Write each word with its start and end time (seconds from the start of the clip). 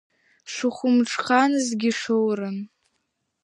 Шыхәымҽханызгьы 0.53 1.91
шоуран. 1.99 2.57